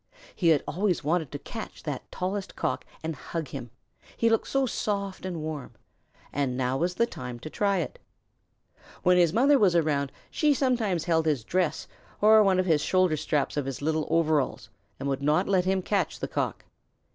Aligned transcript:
He 0.33 0.47
had 0.47 0.63
always 0.67 1.03
wanted 1.03 1.31
to 1.31 1.37
catch 1.37 1.83
that 1.83 2.11
tallest 2.11 2.55
Cock 2.55 2.85
and 3.03 3.15
hug 3.15 3.49
him 3.49 3.69
he 4.17 4.31
looked 4.31 4.47
so 4.47 4.65
soft 4.65 5.27
and 5.27 5.41
warm 5.43 5.73
and 6.33 6.57
now 6.57 6.75
was 6.77 6.95
the 6.95 7.05
time 7.05 7.37
to 7.41 7.51
try 7.51 7.77
it. 7.77 7.99
When 9.03 9.17
his 9.17 9.31
mother 9.31 9.59
was 9.59 9.75
around 9.75 10.11
she 10.31 10.55
sometimes 10.55 11.03
held 11.03 11.27
his 11.27 11.43
dress 11.43 11.87
or 12.19 12.41
one 12.41 12.57
of 12.57 12.65
the 12.65 12.79
shoulder 12.79 13.15
straps 13.15 13.57
of 13.57 13.67
his 13.67 13.79
little 13.79 14.07
overalls 14.09 14.71
and 14.99 15.07
would 15.07 15.21
not 15.21 15.47
let 15.47 15.65
him 15.65 15.83
catch 15.83 16.17
the 16.17 16.27
Cock. 16.27 16.65